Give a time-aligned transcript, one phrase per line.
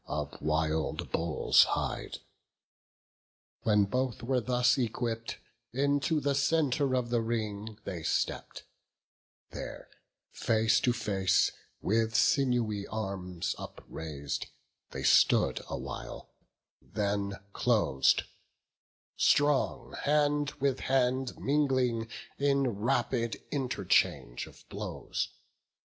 [0.07, 2.17] Of wild bull's hide.
[3.61, 5.35] When both were thus equipp'd,
[5.73, 8.63] Into the centre of the ring they stepp'd:
[9.51, 9.89] There,
[10.31, 11.51] face to face,
[11.83, 14.47] with sinewy arms uprais'd,
[14.89, 16.31] They stood awhile,
[16.81, 18.23] then clos'd;
[19.17, 22.07] strong hand with hand Mingling,
[22.39, 25.27] in rapid interchange of blows.